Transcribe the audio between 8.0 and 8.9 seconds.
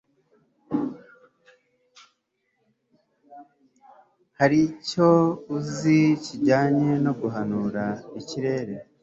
ikirere